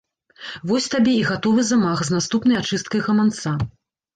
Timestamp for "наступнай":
2.17-2.57